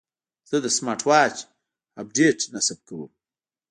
[0.49, 1.35] زه د سمارټ واچ
[2.01, 3.11] اپډیټ نصب کوم.